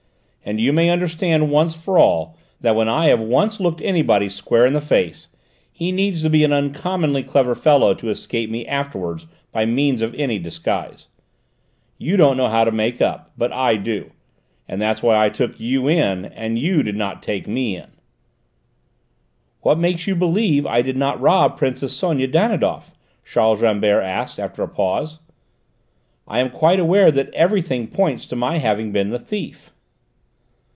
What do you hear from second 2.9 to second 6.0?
have once looked anybody square in the face, he